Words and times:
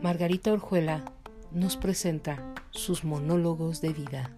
Margarita 0.00 0.54
Orjuela 0.54 1.04
nos 1.52 1.76
presenta 1.76 2.54
sus 2.70 3.04
monólogos 3.04 3.82
de 3.82 3.92
vida. 3.92 4.34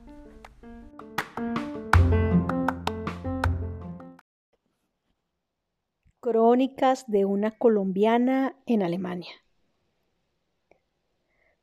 Crónicas 6.18 7.04
de 7.06 7.24
una 7.24 7.52
colombiana 7.52 8.56
en 8.66 8.82
Alemania. 8.82 9.30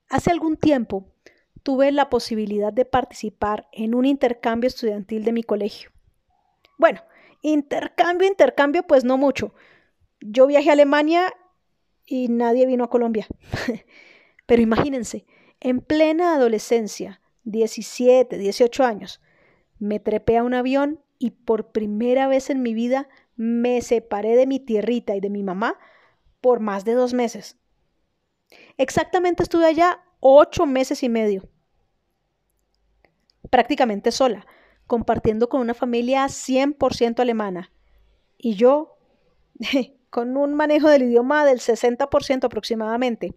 Hace 0.09 0.31
algún 0.31 0.55
tiempo 0.55 1.11
tuve 1.63 1.91
la 1.91 2.09
posibilidad 2.09 2.71
de 2.71 2.85
participar 2.85 3.67
en 3.73 3.93
un 3.93 4.05
intercambio 4.05 4.69
estudiantil 4.69 5.25
de 5.25 5.33
mi 5.33 5.43
colegio. 5.43 5.91
Bueno, 6.77 7.01
intercambio, 7.51 8.27
intercambio, 8.27 8.83
pues 8.83 9.03
no 9.03 9.17
mucho. 9.17 9.53
Yo 10.19 10.47
viajé 10.47 10.69
a 10.69 10.73
Alemania 10.73 11.33
y 12.05 12.27
nadie 12.29 12.65
vino 12.65 12.83
a 12.83 12.89
Colombia. 12.89 13.27
Pero 14.45 14.61
imagínense, 14.61 15.25
en 15.59 15.81
plena 15.81 16.35
adolescencia, 16.35 17.21
17, 17.43 18.37
18 18.37 18.83
años, 18.83 19.21
me 19.79 19.99
trepé 19.99 20.37
a 20.37 20.43
un 20.43 20.53
avión 20.53 20.99
y 21.19 21.31
por 21.31 21.71
primera 21.71 22.27
vez 22.27 22.49
en 22.49 22.61
mi 22.61 22.73
vida 22.73 23.07
me 23.35 23.81
separé 23.81 24.35
de 24.35 24.47
mi 24.47 24.59
tierrita 24.59 25.15
y 25.15 25.19
de 25.19 25.29
mi 25.29 25.43
mamá 25.43 25.77
por 26.41 26.59
más 26.59 26.85
de 26.85 26.93
dos 26.93 27.13
meses. 27.13 27.57
Exactamente 28.77 29.43
estuve 29.43 29.65
allá 29.65 30.01
ocho 30.19 30.65
meses 30.65 31.03
y 31.03 31.09
medio, 31.09 31.49
prácticamente 33.49 34.11
sola, 34.11 34.45
compartiendo 34.87 35.49
con 35.49 35.61
una 35.61 35.73
familia 35.73 36.25
100% 36.25 37.19
alemana. 37.19 37.71
Y 38.37 38.55
yo, 38.55 38.97
con 40.09 40.37
un 40.37 40.53
manejo 40.55 40.89
del 40.89 41.03
idioma 41.03 41.45
del 41.45 41.59
60% 41.59 42.45
aproximadamente, 42.45 43.35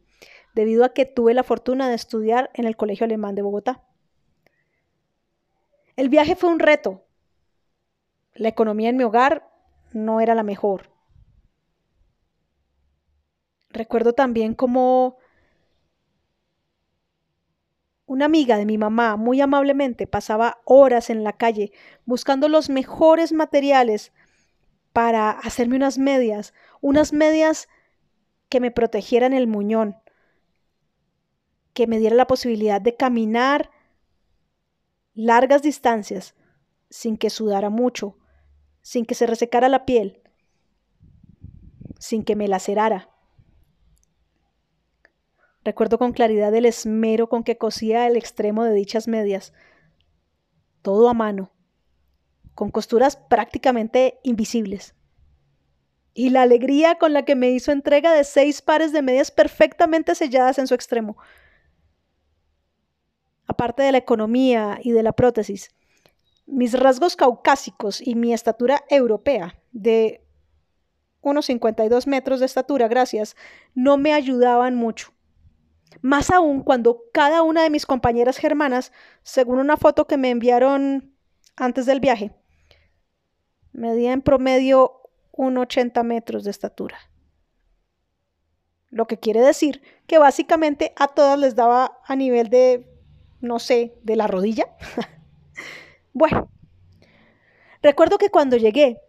debido 0.55 0.85
a 0.85 0.93
que 0.95 1.07
tuve 1.07 1.35
la 1.35 1.43
fortuna 1.43 1.89
de 1.89 1.95
estudiar 1.95 2.51
en 2.55 2.65
el 2.65 2.77
Colegio 2.77 3.05
Alemán 3.05 3.35
de 3.35 3.43
Bogotá. 3.43 3.85
El 5.97 6.09
viaje 6.09 6.35
fue 6.35 6.51
un 6.51 6.61
reto. 6.61 7.05
La 8.35 8.49
economía 8.49 8.89
en 8.89 8.97
mi 8.97 9.05
hogar 9.05 9.51
no 9.93 10.21
era 10.21 10.35
la 10.35 10.43
mejor. 10.43 10.91
Recuerdo 13.69 14.15
también 14.15 14.55
como 14.55 15.19
una 18.11 18.25
amiga 18.25 18.59
de 18.59 18.67
mi 18.67 18.77
mamá 18.77 19.15
muy 19.15 19.41
amablemente 19.41 20.09
pasaba 20.09 20.61
horas 20.65 21.11
en 21.11 21.23
la 21.23 21.33
calle 21.33 21.71
buscando 22.05 22.49
los 22.49 22.69
mejores 22.69 23.33
materiales 23.33 24.13
para 24.93 25.31
hacerme 25.31 25.77
unas 25.77 25.97
medias, 25.97 26.53
unas 26.81 27.13
medias 27.13 27.69
que 28.49 28.59
me 28.59 28.73
protegieran 28.73 29.33
el 29.33 29.47
muñón, 29.47 29.95
que 31.73 31.87
me 31.87 32.01
diera 32.01 32.17
la 32.17 32.27
posibilidad 32.27 32.81
de 32.81 32.97
caminar 32.97 33.71
largas 35.15 35.63
distancias 35.63 36.35
sin 36.89 37.17
que 37.17 37.31
sudara 37.31 37.71
mucho, 37.71 38.19
sin 38.83 39.07
que 39.07 39.15
se 39.15 39.29
resecara 39.29 39.69
la 39.69 39.87
piel, 39.87 40.21
sin 42.01 42.25
que 42.25 42.35
me 42.35 42.49
lacerara. 42.49 43.09
Recuerdo 45.71 45.99
con 45.99 46.11
claridad 46.13 46.53
el 46.53 46.67
esmero 46.67 47.29
con 47.29 47.45
que 47.45 47.57
cosía 47.57 48.09
el 48.09 48.17
extremo 48.17 48.65
de 48.65 48.75
dichas 48.75 49.07
medias, 49.07 49.53
todo 50.83 51.09
a 51.09 51.15
mano, 51.15 51.53
con 52.57 52.73
costuras 52.73 53.15
prácticamente 53.15 54.19
invisibles. 54.25 54.97
Y 56.13 56.31
la 56.31 56.43
alegría 56.43 56.97
con 56.97 57.13
la 57.13 57.25
que 57.25 57.37
me 57.37 57.51
hizo 57.51 57.71
entrega 57.71 58.13
de 58.13 58.25
seis 58.25 58.63
pares 58.63 58.91
de 58.91 59.01
medias 59.01 59.31
perfectamente 59.31 60.17
selladas 60.17 60.59
en 60.59 60.67
su 60.67 60.75
extremo. 60.75 61.17
Aparte 63.47 63.85
de 63.85 63.93
la 63.93 63.99
economía 63.99 64.81
y 64.83 64.91
de 64.91 65.05
la 65.05 65.13
prótesis, 65.13 65.71
mis 66.47 66.77
rasgos 66.77 67.15
caucásicos 67.15 68.05
y 68.05 68.17
mi 68.17 68.35
estatura 68.35 68.83
europea 68.89 69.55
de 69.71 70.27
unos 71.21 71.47
52 71.47 72.09
metros 72.09 72.41
de 72.41 72.47
estatura, 72.47 72.89
gracias, 72.89 73.37
no 73.77 73.99
me 73.99 74.13
ayudaban 74.13 74.75
mucho. 74.75 75.13
Más 76.03 76.31
aún 76.31 76.63
cuando 76.63 77.03
cada 77.13 77.43
una 77.43 77.63
de 77.63 77.71
mis 77.71 77.87
compañeras 77.87 78.39
germanas, 78.39 78.93
según 79.23 79.59
una 79.59 79.77
foto 79.77 80.07
que 80.07 80.17
me 80.17 80.31
enviaron 80.31 81.15
antes 81.57 81.87
del 81.87 82.01
viaje, 82.01 82.33
medía 83.73 84.13
en 84.13 84.23
promedio 84.23 85.03
un 85.33 85.59
80 85.59 86.03
metros 86.03 86.45
de 86.45 86.51
estatura. 86.51 86.99
Lo 88.89 89.07
que 89.07 89.19
quiere 89.19 89.41
decir 89.41 89.83
que 90.07 90.19
básicamente 90.19 90.93
a 90.97 91.09
todas 91.09 91.39
les 91.39 91.55
daba 91.55 91.99
a 92.05 92.17
nivel 92.17 92.51
de, 92.51 92.93
no 93.41 93.59
sé, 93.59 93.95
de 94.03 94.17
la 94.17 94.27
rodilla. 94.27 94.67
bueno, 96.13 96.51
recuerdo 97.83 98.19
que 98.19 98.31
cuando 98.31 98.57
llegué, 98.57 99.01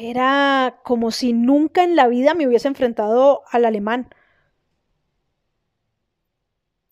era 0.00 0.80
como 0.82 1.10
si 1.10 1.34
nunca 1.34 1.84
en 1.84 1.94
la 1.94 2.08
vida 2.08 2.32
me 2.34 2.46
hubiese 2.46 2.68
enfrentado 2.68 3.42
al 3.50 3.66
alemán. 3.66 4.08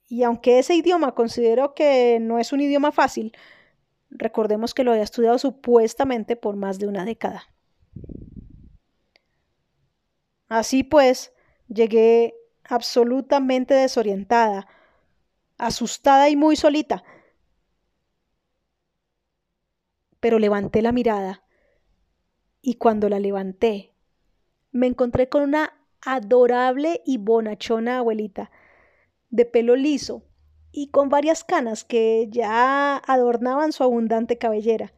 Y 0.08 0.24
aunque 0.24 0.58
ese 0.58 0.74
idioma 0.74 1.14
considero 1.14 1.74
que 1.74 2.18
no 2.20 2.38
es 2.38 2.52
un 2.52 2.60
idioma 2.60 2.92
fácil, 2.92 3.34
recordemos 4.10 4.74
que 4.74 4.84
lo 4.84 4.90
había 4.90 5.04
estudiado 5.04 5.38
supuestamente 5.38 6.36
por 6.36 6.56
más 6.56 6.78
de 6.78 6.86
una 6.86 7.06
década. 7.06 7.44
Así 10.48 10.84
pues, 10.84 11.32
llegué 11.68 12.34
absolutamente 12.64 13.72
desorientada, 13.72 14.66
asustada 15.56 16.28
y 16.28 16.36
muy 16.36 16.56
solita. 16.56 17.04
Pero 20.20 20.38
levanté 20.38 20.82
la 20.82 20.92
mirada 20.92 21.47
y 22.60 22.74
cuando 22.74 23.08
la 23.08 23.18
levanté, 23.18 23.94
me 24.70 24.86
encontré 24.86 25.28
con 25.28 25.42
una 25.42 25.72
adorable 26.00 27.02
y 27.04 27.18
bonachona 27.18 27.98
abuelita, 27.98 28.50
de 29.30 29.44
pelo 29.44 29.76
liso 29.76 30.24
y 30.72 30.90
con 30.90 31.08
varias 31.08 31.44
canas 31.44 31.84
que 31.84 32.28
ya 32.30 32.96
adornaban 32.96 33.72
su 33.72 33.82
abundante 33.82 34.38
cabellera. 34.38 34.92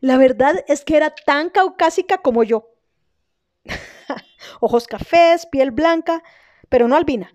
La 0.00 0.16
verdad 0.16 0.64
es 0.68 0.84
que 0.84 0.96
era 0.96 1.14
tan 1.14 1.50
caucásica 1.50 2.18
como 2.18 2.42
yo. 2.42 2.74
Ojos 4.60 4.86
cafés, 4.86 5.46
piel 5.46 5.70
blanca, 5.70 6.22
pero 6.68 6.88
no 6.88 6.96
albina. 6.96 7.34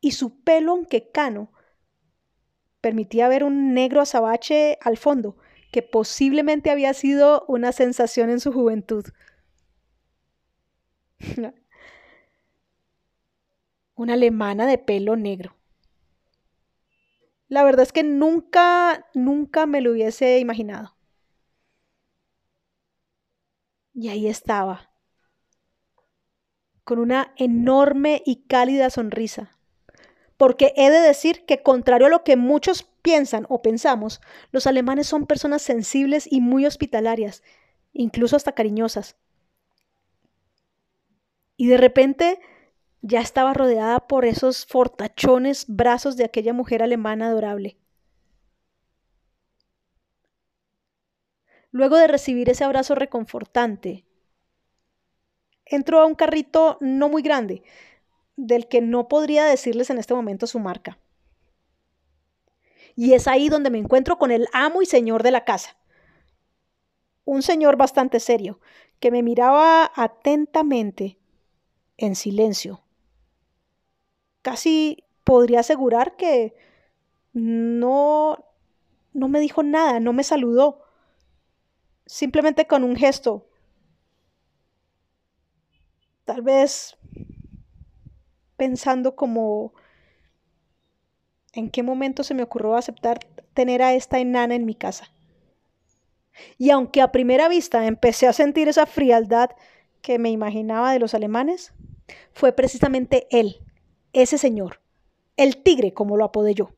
Y 0.00 0.12
su 0.12 0.42
pelo, 0.42 0.72
aunque 0.72 1.10
cano, 1.10 1.52
permitía 2.80 3.28
ver 3.28 3.44
un 3.44 3.74
negro 3.74 4.00
azabache 4.00 4.78
al 4.80 4.96
fondo, 4.96 5.36
que 5.70 5.82
posiblemente 5.82 6.70
había 6.70 6.94
sido 6.94 7.44
una 7.48 7.72
sensación 7.72 8.30
en 8.30 8.40
su 8.40 8.52
juventud. 8.52 9.04
una 13.94 14.14
alemana 14.14 14.66
de 14.66 14.78
pelo 14.78 15.16
negro. 15.16 15.54
La 17.48 17.64
verdad 17.64 17.82
es 17.82 17.92
que 17.92 18.02
nunca, 18.02 19.06
nunca 19.12 19.66
me 19.66 19.80
lo 19.80 19.92
hubiese 19.92 20.38
imaginado. 20.38 20.96
Y 23.92 24.08
ahí 24.08 24.28
estaba, 24.28 24.90
con 26.84 27.00
una 27.00 27.34
enorme 27.36 28.22
y 28.24 28.46
cálida 28.46 28.88
sonrisa. 28.88 29.58
Porque 30.36 30.72
he 30.76 30.90
de 30.90 31.00
decir 31.00 31.44
que, 31.44 31.62
contrario 31.62 32.06
a 32.06 32.10
lo 32.10 32.24
que 32.24 32.36
muchos 32.36 32.89
piensan 33.02 33.46
o 33.48 33.62
pensamos, 33.62 34.20
los 34.52 34.66
alemanes 34.66 35.06
son 35.06 35.26
personas 35.26 35.62
sensibles 35.62 36.26
y 36.30 36.40
muy 36.40 36.66
hospitalarias, 36.66 37.42
incluso 37.92 38.36
hasta 38.36 38.52
cariñosas. 38.52 39.16
Y 41.56 41.66
de 41.68 41.76
repente 41.76 42.40
ya 43.02 43.20
estaba 43.20 43.54
rodeada 43.54 44.06
por 44.06 44.24
esos 44.24 44.66
fortachones 44.66 45.64
brazos 45.68 46.16
de 46.16 46.24
aquella 46.24 46.52
mujer 46.52 46.82
alemana 46.82 47.28
adorable. 47.28 47.76
Luego 51.72 51.96
de 51.96 52.08
recibir 52.08 52.50
ese 52.50 52.64
abrazo 52.64 52.94
reconfortante, 52.94 54.04
entró 55.64 56.00
a 56.00 56.06
un 56.06 56.14
carrito 56.14 56.78
no 56.80 57.08
muy 57.08 57.22
grande, 57.22 57.62
del 58.36 58.68
que 58.68 58.80
no 58.80 59.08
podría 59.08 59.44
decirles 59.44 59.90
en 59.90 59.98
este 59.98 60.14
momento 60.14 60.46
su 60.46 60.58
marca. 60.58 60.98
Y 63.00 63.14
es 63.14 63.26
ahí 63.28 63.48
donde 63.48 63.70
me 63.70 63.78
encuentro 63.78 64.18
con 64.18 64.30
el 64.30 64.46
amo 64.52 64.82
y 64.82 64.84
señor 64.84 65.22
de 65.22 65.30
la 65.30 65.46
casa. 65.46 65.74
Un 67.24 67.40
señor 67.40 67.78
bastante 67.78 68.20
serio, 68.20 68.60
que 68.98 69.10
me 69.10 69.22
miraba 69.22 69.90
atentamente, 69.94 71.18
en 71.96 72.14
silencio. 72.14 72.82
Casi 74.42 75.02
podría 75.24 75.60
asegurar 75.60 76.16
que 76.16 76.54
no, 77.32 78.44
no 79.14 79.28
me 79.28 79.40
dijo 79.40 79.62
nada, 79.62 79.98
no 79.98 80.12
me 80.12 80.22
saludó, 80.22 80.82
simplemente 82.04 82.66
con 82.66 82.84
un 82.84 82.96
gesto. 82.96 83.48
Tal 86.26 86.42
vez 86.42 86.98
pensando 88.58 89.16
como 89.16 89.72
en 91.52 91.70
qué 91.70 91.82
momento 91.82 92.22
se 92.22 92.34
me 92.34 92.42
ocurrió 92.42 92.76
aceptar 92.76 93.20
tener 93.54 93.82
a 93.82 93.94
esta 93.94 94.18
enana 94.18 94.54
en 94.54 94.64
mi 94.64 94.74
casa. 94.74 95.12
Y 96.58 96.70
aunque 96.70 97.02
a 97.02 97.12
primera 97.12 97.48
vista 97.48 97.86
empecé 97.86 98.26
a 98.26 98.32
sentir 98.32 98.68
esa 98.68 98.86
frialdad 98.86 99.50
que 100.00 100.18
me 100.18 100.30
imaginaba 100.30 100.92
de 100.92 100.98
los 100.98 101.14
alemanes, 101.14 101.72
fue 102.32 102.52
precisamente 102.52 103.26
él, 103.30 103.58
ese 104.12 104.38
señor, 104.38 104.80
el 105.36 105.62
tigre 105.62 105.92
como 105.92 106.16
lo 106.16 106.24
apodé 106.24 106.54
yo, 106.54 106.74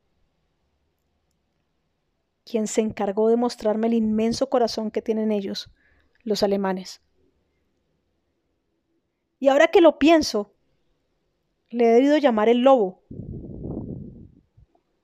quien 2.44 2.66
se 2.66 2.80
encargó 2.80 3.28
de 3.28 3.36
mostrarme 3.36 3.86
el 3.86 3.94
inmenso 3.94 4.48
corazón 4.48 4.90
que 4.90 5.02
tienen 5.02 5.32
ellos, 5.32 5.70
los 6.24 6.42
alemanes. 6.42 7.00
Y 9.38 9.48
ahora 9.48 9.68
que 9.68 9.80
lo 9.80 9.98
pienso, 9.98 10.54
le 11.70 11.88
he 11.88 11.94
debido 11.94 12.16
llamar 12.18 12.48
el 12.48 12.58
lobo, 12.58 13.02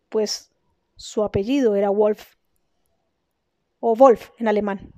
pues 0.08 0.50
su 0.96 1.22
apellido 1.22 1.76
era 1.76 1.90
Wolf, 1.90 2.34
o 3.80 3.94
Wolf 3.94 4.30
en 4.38 4.48
alemán. 4.48 4.92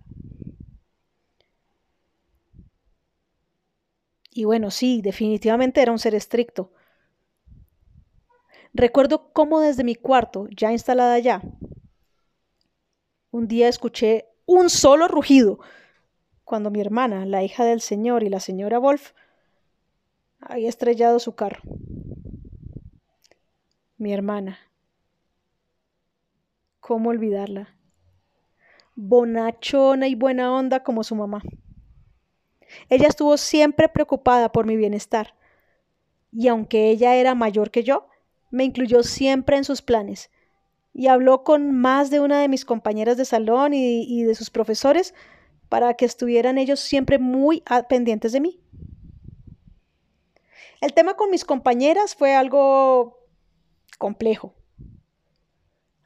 Y 4.30 4.44
bueno, 4.44 4.70
sí, 4.70 5.02
definitivamente 5.02 5.82
era 5.82 5.92
un 5.92 5.98
ser 5.98 6.14
estricto. 6.14 6.72
Recuerdo 8.72 9.32
cómo 9.32 9.60
desde 9.60 9.84
mi 9.84 9.96
cuarto, 9.96 10.46
ya 10.50 10.70
instalada 10.70 11.18
ya, 11.18 11.42
un 13.32 13.48
día 13.48 13.68
escuché 13.68 14.28
un 14.46 14.70
solo 14.70 15.08
rugido 15.08 15.60
cuando 16.44 16.70
mi 16.70 16.80
hermana, 16.80 17.26
la 17.26 17.42
hija 17.44 17.64
del 17.64 17.80
señor 17.80 18.22
y 18.24 18.28
la 18.28 18.40
señora 18.40 18.78
Wolf, 18.78 19.12
había 20.40 20.68
estrellado 20.68 21.18
su 21.18 21.34
carro. 21.34 21.60
Mi 23.98 24.12
hermana. 24.12 24.58
¿Cómo 26.80 27.10
olvidarla? 27.10 27.76
Bonachona 28.96 30.08
y 30.08 30.14
buena 30.14 30.52
onda 30.52 30.82
como 30.82 31.04
su 31.04 31.14
mamá. 31.14 31.42
Ella 32.88 33.08
estuvo 33.08 33.36
siempre 33.36 33.88
preocupada 33.88 34.50
por 34.50 34.66
mi 34.66 34.76
bienestar, 34.76 35.34
y 36.32 36.48
aunque 36.48 36.90
ella 36.90 37.16
era 37.16 37.34
mayor 37.34 37.70
que 37.70 37.82
yo, 37.82 38.08
me 38.50 38.64
incluyó 38.64 39.02
siempre 39.02 39.56
en 39.56 39.64
sus 39.64 39.82
planes, 39.82 40.30
y 40.92 41.08
habló 41.08 41.44
con 41.44 41.72
más 41.72 42.10
de 42.10 42.20
una 42.20 42.40
de 42.40 42.48
mis 42.48 42.64
compañeras 42.64 43.16
de 43.16 43.24
salón 43.24 43.74
y, 43.74 44.24
de 44.24 44.34
sus 44.34 44.50
profesores 44.50 45.14
para 45.68 45.94
que 45.94 46.04
estuvieran 46.04 46.58
ellos 46.58 46.80
siempre 46.80 47.18
muy 47.18 47.62
pendientes 47.88 48.32
de 48.32 48.40
mí. 48.40 48.60
El 50.80 50.94
tema 50.94 51.14
con 51.14 51.30
mis 51.30 51.44
compañeras 51.44 52.16
fue 52.16 52.34
algo 52.34 53.18
complejo. 53.98 54.54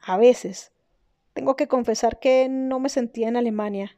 A 0.05 0.17
veces, 0.17 0.71
tengo 1.33 1.55
que 1.55 1.67
confesar 1.67 2.19
que 2.19 2.47
no 2.49 2.79
me 2.79 2.89
sentía 2.89 3.27
en 3.27 3.37
Alemania 3.37 3.97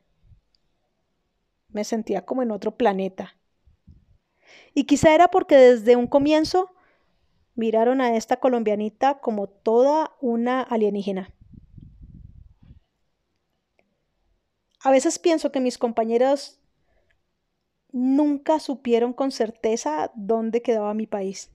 me 1.70 1.84
sentía 1.84 2.26
como 2.26 2.42
en 2.42 2.52
otro 2.52 2.76
planeta. 2.76 3.38
Y 4.74 4.86
quizá 4.86 5.14
era 5.14 5.28
porque 5.30 5.56
desde 5.56 5.96
un 5.96 6.08
comienzo 6.08 6.74
miraron 7.56 8.02
a 8.02 8.16
esta 8.16 8.38
colombianita 8.38 9.20
como 9.20 9.48
toda 9.48 10.16
una 10.22 10.62
alienígena. 10.62 11.34
A 14.84 14.92
veces 14.92 15.20
pienso 15.20 15.52
que 15.52 15.60
mis 15.60 15.78
compañeros 15.78 16.60
nunca 17.92 18.60
supieron 18.60 19.14
con 19.14 19.32
certeza 19.32 20.12
dónde 20.16 20.62
quedaba 20.62 20.94
mi 20.94 21.08
país. 21.08 21.52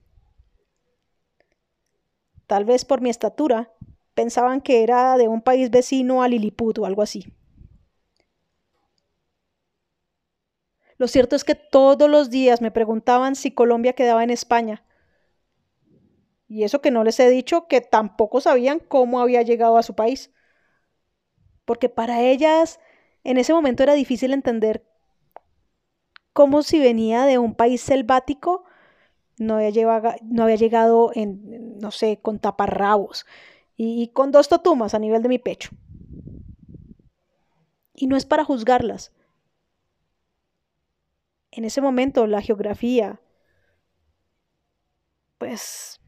Tal 2.47 2.65
vez 2.65 2.85
por 2.85 3.01
mi 3.01 3.09
estatura, 3.09 3.73
pensaban 4.13 4.61
que 4.61 4.83
era 4.83 5.17
de 5.17 5.27
un 5.27 5.41
país 5.41 5.69
vecino 5.69 6.23
a 6.23 6.27
Lilliput 6.27 6.79
o 6.79 6.85
algo 6.85 7.01
así. 7.01 7.33
Lo 10.97 11.07
cierto 11.07 11.35
es 11.35 11.43
que 11.43 11.55
todos 11.55 12.09
los 12.09 12.29
días 12.29 12.61
me 12.61 12.71
preguntaban 12.71 13.35
si 13.35 13.51
Colombia 13.51 13.93
quedaba 13.93 14.23
en 14.23 14.29
España. 14.29 14.83
Y 16.47 16.63
eso 16.63 16.81
que 16.81 16.91
no 16.91 17.03
les 17.03 17.19
he 17.19 17.29
dicho 17.29 17.67
que 17.67 17.81
tampoco 17.81 18.39
sabían 18.39 18.79
cómo 18.79 19.19
había 19.19 19.41
llegado 19.41 19.77
a 19.77 19.83
su 19.83 19.95
país. 19.95 20.31
Porque 21.65 21.89
para 21.89 22.21
ellas 22.21 22.79
en 23.23 23.37
ese 23.37 23.53
momento 23.53 23.83
era 23.83 23.93
difícil 23.93 24.33
entender 24.33 24.85
cómo 26.31 26.61
si 26.61 26.79
venía 26.79 27.25
de 27.25 27.37
un 27.37 27.55
país 27.55 27.81
selvático 27.81 28.65
no 29.37 29.55
había, 29.55 30.17
no 30.23 30.43
había 30.43 30.55
llegado 30.55 31.11
en, 31.15 31.79
no 31.79 31.91
sé, 31.91 32.19
con 32.21 32.39
taparrabos 32.39 33.25
y, 33.75 34.07
con 34.09 34.31
dos 34.31 34.49
totumas 34.49 34.93
a 34.93 34.99
nivel 34.99 35.21
de 35.21 35.29
mi 35.29 35.39
pecho. 35.39 35.71
Y 37.93 38.07
no 38.07 38.17
es 38.17 38.25
para 38.25 38.43
juzgarlas 38.43 39.11
en 41.55 41.65
ese 41.65 41.81
momento 41.81 42.25
la 42.25 42.41
geografía, 42.41 43.21
pues 45.37 46.01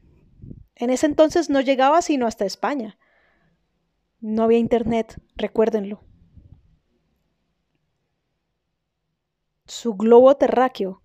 en 0.74 0.90
ese 0.90 1.06
entonces 1.06 1.50
no 1.50 1.60
llegaba 1.60 2.02
sino 2.02 2.26
hasta 2.26 2.44
España. 2.44 2.98
No 4.20 4.42
había 4.42 4.58
internet, 4.58 5.20
recuérdenlo. 5.36 6.00
Su 9.66 9.94
globo 9.94 10.36
terráqueo 10.36 11.02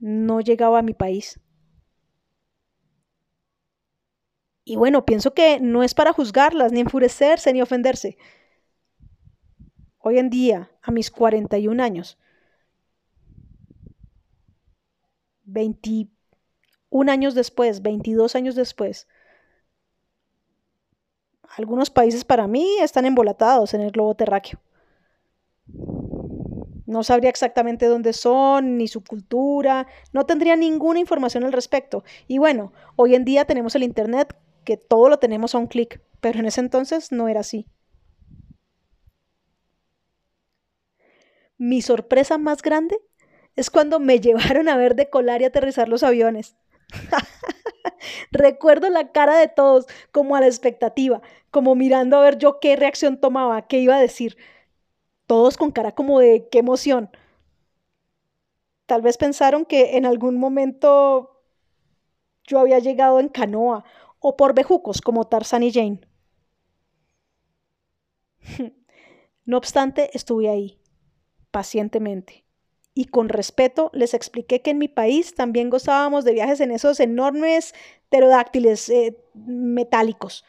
no 0.00 0.40
llegaba 0.40 0.80
a 0.80 0.82
mi 0.82 0.94
país. 0.94 1.40
Y 4.68 4.76
bueno, 4.76 5.06
pienso 5.06 5.32
que 5.32 5.60
no 5.60 5.82
es 5.82 5.94
para 5.94 6.12
juzgarlas, 6.12 6.72
ni 6.72 6.80
enfurecerse, 6.80 7.54
ni 7.54 7.62
ofenderse. 7.62 8.18
Hoy 9.98 10.18
en 10.18 10.28
día, 10.28 10.70
a 10.82 10.90
mis 10.90 11.10
41 11.10 11.82
años, 11.82 12.18
21 15.44 16.10
años 17.10 17.34
después, 17.34 17.80
22 17.80 18.36
años 18.36 18.56
después, 18.56 19.08
algunos 21.56 21.88
países 21.88 22.26
para 22.26 22.46
mí 22.46 22.76
están 22.82 23.06
embolatados 23.06 23.72
en 23.72 23.80
el 23.80 23.90
globo 23.90 24.16
terráqueo. 24.16 24.60
No 26.84 27.02
sabría 27.04 27.30
exactamente 27.30 27.86
dónde 27.86 28.12
son, 28.12 28.76
ni 28.76 28.86
su 28.86 29.02
cultura, 29.02 29.86
no 30.12 30.26
tendría 30.26 30.56
ninguna 30.56 31.00
información 31.00 31.44
al 31.44 31.54
respecto. 31.54 32.04
Y 32.26 32.36
bueno, 32.36 32.74
hoy 32.96 33.14
en 33.14 33.24
día 33.24 33.46
tenemos 33.46 33.74
el 33.74 33.82
Internet, 33.82 34.36
que 34.68 34.76
todo 34.76 35.08
lo 35.08 35.18
tenemos 35.18 35.54
a 35.54 35.58
un 35.58 35.66
clic, 35.66 36.02
pero 36.20 36.40
en 36.40 36.44
ese 36.44 36.60
entonces 36.60 37.10
no 37.10 37.26
era 37.28 37.40
así. 37.40 37.66
Mi 41.56 41.80
sorpresa 41.80 42.36
más 42.36 42.60
grande 42.60 42.98
es 43.56 43.70
cuando 43.70 43.98
me 43.98 44.20
llevaron 44.20 44.68
a 44.68 44.76
ver 44.76 44.94
decolar 44.94 45.40
y 45.40 45.46
aterrizar 45.46 45.88
los 45.88 46.02
aviones. 46.02 46.54
Recuerdo 48.30 48.90
la 48.90 49.10
cara 49.10 49.38
de 49.38 49.48
todos, 49.48 49.86
como 50.12 50.36
a 50.36 50.40
la 50.40 50.48
expectativa, 50.48 51.22
como 51.50 51.74
mirando 51.74 52.18
a 52.18 52.20
ver 52.20 52.36
yo 52.36 52.60
qué 52.60 52.76
reacción 52.76 53.18
tomaba, 53.18 53.66
qué 53.68 53.78
iba 53.78 53.96
a 53.96 54.00
decir. 54.00 54.36
Todos 55.26 55.56
con 55.56 55.70
cara 55.72 55.92
como 55.94 56.20
de 56.20 56.48
qué 56.50 56.58
emoción. 56.58 57.10
Tal 58.84 59.00
vez 59.00 59.16
pensaron 59.16 59.64
que 59.64 59.96
en 59.96 60.04
algún 60.04 60.36
momento 60.36 61.38
yo 62.48 62.58
había 62.58 62.78
llegado 62.78 63.20
en 63.20 63.28
canoa 63.28 63.84
o 64.20 64.36
por 64.36 64.54
bejucos 64.54 65.00
como 65.00 65.26
Tarzan 65.26 65.62
y 65.62 65.72
Jane. 65.72 66.00
No 69.44 69.56
obstante, 69.56 70.10
estuve 70.12 70.50
ahí, 70.50 70.78
pacientemente 71.50 72.44
y 72.98 73.04
con 73.04 73.28
respeto 73.28 73.92
les 73.94 74.12
expliqué 74.12 74.60
que 74.60 74.72
en 74.72 74.78
mi 74.78 74.88
país 74.88 75.36
también 75.36 75.70
gozábamos 75.70 76.24
de 76.24 76.32
viajes 76.32 76.58
en 76.58 76.72
esos 76.72 76.98
enormes 76.98 77.72
pterodáctiles 78.08 78.88
eh, 78.88 79.16
metálicos. 79.34 80.44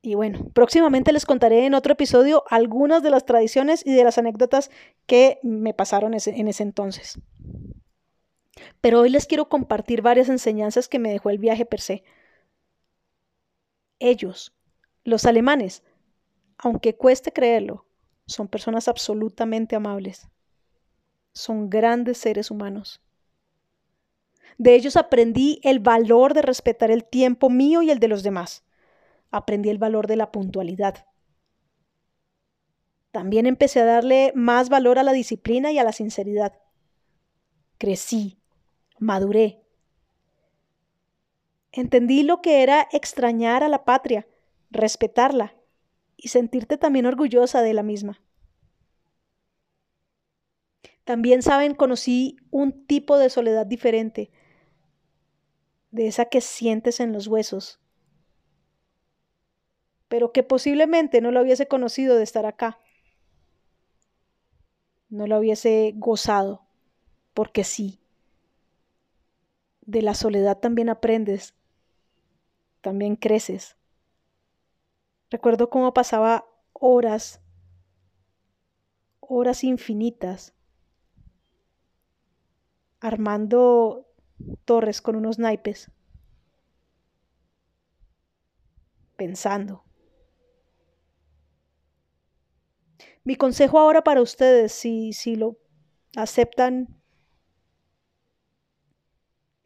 Y 0.00 0.14
bueno, 0.14 0.48
próximamente 0.54 1.12
les 1.12 1.26
contaré 1.26 1.66
en 1.66 1.74
otro 1.74 1.92
episodio 1.92 2.42
algunas 2.48 3.02
de 3.02 3.10
las 3.10 3.26
tradiciones 3.26 3.84
y 3.84 3.92
de 3.92 4.04
las 4.04 4.16
anécdotas 4.16 4.70
que 5.04 5.38
me 5.42 5.74
pasaron 5.74 6.14
en 6.14 6.48
ese 6.48 6.62
entonces. 6.62 7.20
Pero 8.80 9.00
hoy 9.00 9.10
les 9.10 9.26
quiero 9.26 9.48
compartir 9.48 10.02
varias 10.02 10.28
enseñanzas 10.28 10.88
que 10.88 10.98
me 10.98 11.10
dejó 11.10 11.30
el 11.30 11.38
viaje 11.38 11.66
per 11.66 11.80
se. 11.80 12.02
Ellos, 13.98 14.54
los 15.04 15.26
alemanes, 15.26 15.82
aunque 16.58 16.96
cueste 16.96 17.32
creerlo, 17.32 17.86
son 18.26 18.48
personas 18.48 18.88
absolutamente 18.88 19.76
amables. 19.76 20.28
Son 21.32 21.70
grandes 21.70 22.18
seres 22.18 22.50
humanos. 22.50 23.02
De 24.58 24.74
ellos 24.74 24.96
aprendí 24.96 25.60
el 25.62 25.78
valor 25.78 26.34
de 26.34 26.42
respetar 26.42 26.90
el 26.90 27.04
tiempo 27.04 27.50
mío 27.50 27.82
y 27.82 27.90
el 27.90 27.98
de 27.98 28.08
los 28.08 28.22
demás. 28.22 28.64
aprendí 29.30 29.70
el 29.70 29.78
valor 29.78 30.08
de 30.08 30.16
la 30.16 30.32
puntualidad. 30.32 31.06
También 33.12 33.46
empecé 33.46 33.80
a 33.80 33.84
darle 33.84 34.32
más 34.34 34.68
valor 34.68 34.98
a 34.98 35.04
la 35.04 35.12
disciplina 35.12 35.70
y 35.70 35.78
a 35.78 35.84
la 35.84 35.92
sinceridad. 35.92 36.60
Crecí, 37.78 38.39
maduré. 39.00 39.64
Entendí 41.72 42.22
lo 42.22 42.40
que 42.42 42.62
era 42.62 42.86
extrañar 42.92 43.64
a 43.64 43.68
la 43.68 43.84
patria, 43.84 44.28
respetarla 44.70 45.56
y 46.16 46.28
sentirte 46.28 46.76
también 46.76 47.06
orgullosa 47.06 47.62
de 47.62 47.74
la 47.74 47.82
misma. 47.82 48.22
También 51.04 51.42
saben, 51.42 51.74
conocí 51.74 52.36
un 52.50 52.86
tipo 52.86 53.18
de 53.18 53.30
soledad 53.30 53.66
diferente, 53.66 54.30
de 55.90 56.06
esa 56.06 56.26
que 56.26 56.40
sientes 56.40 57.00
en 57.00 57.12
los 57.12 57.26
huesos, 57.26 57.80
pero 60.08 60.32
que 60.32 60.42
posiblemente 60.42 61.20
no 61.20 61.30
lo 61.30 61.42
hubiese 61.42 61.66
conocido 61.66 62.16
de 62.16 62.22
estar 62.22 62.46
acá, 62.46 62.78
no 65.08 65.26
lo 65.26 65.38
hubiese 65.38 65.92
gozado, 65.96 66.66
porque 67.34 67.64
sí, 67.64 67.99
de 69.90 70.02
la 70.02 70.14
soledad 70.14 70.58
también 70.58 70.88
aprendes, 70.88 71.54
también 72.80 73.16
creces. 73.16 73.76
Recuerdo 75.30 75.68
cómo 75.68 75.92
pasaba 75.92 76.46
horas, 76.72 77.40
horas 79.18 79.64
infinitas, 79.64 80.54
armando 83.00 84.06
torres 84.64 85.02
con 85.02 85.16
unos 85.16 85.38
naipes, 85.38 85.90
pensando. 89.16 89.84
Mi 93.24 93.34
consejo 93.34 93.78
ahora 93.78 94.02
para 94.02 94.22
ustedes, 94.22 94.72
si, 94.72 95.12
si 95.12 95.34
lo 95.34 95.58
aceptan, 96.16 96.99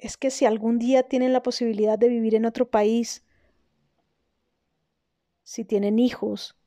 es 0.04 0.18
que 0.18 0.30
si 0.30 0.44
algún 0.44 0.78
día 0.78 1.04
tienen 1.04 1.32
la 1.32 1.42
posibilidad 1.42 1.98
de 1.98 2.10
vivir 2.10 2.34
en 2.34 2.44
otro 2.44 2.68
país, 2.68 3.24
si 5.42 5.64
tienen 5.64 5.98
hijos 5.98 6.58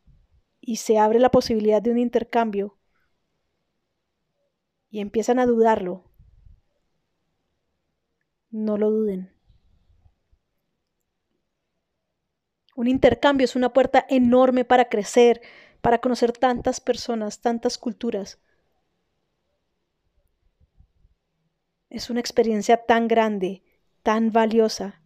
y 0.59 0.77
se 0.77 0.97
abre 0.97 1.19
la 1.19 1.29
posibilidad 1.29 1.79
de 1.79 1.91
un 1.91 1.99
intercambio 1.99 2.79
y 4.89 5.01
empiezan 5.01 5.37
a 5.37 5.45
dudarlo, 5.45 6.09
no 8.49 8.75
lo 8.75 8.89
duden. 8.89 9.31
Un 12.75 12.87
intercambio 12.87 13.45
es 13.45 13.55
una 13.55 13.71
puerta 13.71 14.03
enorme 14.09 14.65
para 14.65 14.89
crecer, 14.89 15.43
para 15.81 15.99
conocer 15.99 16.31
tantas 16.31 16.79
personas, 16.79 17.39
tantas 17.39 17.77
culturas. 17.77 18.39
Es 21.89 22.09
una 22.09 22.19
experiencia 22.19 22.77
tan 22.85 23.07
grande, 23.07 23.63
tan 24.03 24.31
valiosa, 24.31 25.01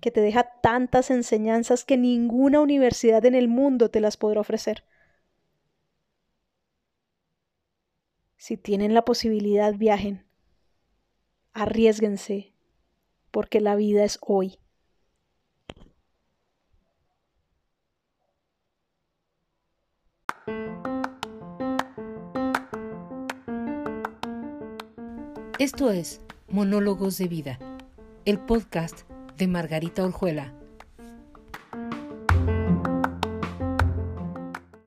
que 0.00 0.10
te 0.10 0.20
deja 0.20 0.60
tantas 0.62 1.10
enseñanzas 1.10 1.84
que 1.84 1.96
ninguna 1.96 2.60
universidad 2.60 3.24
en 3.24 3.34
el 3.34 3.48
mundo 3.48 3.90
te 3.90 4.00
las 4.00 4.16
podrá 4.16 4.40
ofrecer. 4.40 4.84
Si 8.36 8.56
tienen 8.56 8.94
la 8.94 9.04
posibilidad, 9.04 9.74
viajen. 9.74 10.24
Arriesguense, 11.52 12.54
porque 13.30 13.60
la 13.60 13.76
vida 13.76 14.04
es 14.04 14.18
hoy. 14.22 14.58
Esto 25.60 25.90
es 25.90 26.22
Monólogos 26.48 27.18
de 27.18 27.28
Vida, 27.28 27.58
el 28.24 28.38
podcast 28.38 29.00
de 29.36 29.46
Margarita 29.46 30.02
Orjuela 30.02 30.54